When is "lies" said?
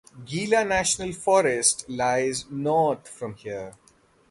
1.87-2.49